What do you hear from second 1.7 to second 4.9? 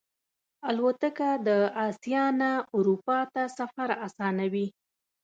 آسیا نه اروپا ته سفر آسانوي.